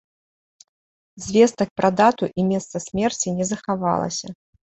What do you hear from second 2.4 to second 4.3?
і месца смерці не захавалася.